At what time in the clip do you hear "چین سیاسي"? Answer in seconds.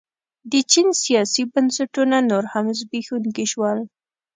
0.71-1.43